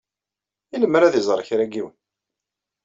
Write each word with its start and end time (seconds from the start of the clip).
I 0.75 0.77
lemmer 0.77 1.01
ad 1.03 1.15
iẓer 1.21 1.39
kra 1.47 1.63
n 1.67 1.71
yiwen? 1.75 1.95